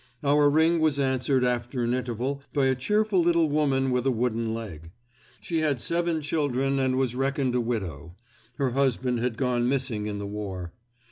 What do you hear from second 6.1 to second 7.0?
children and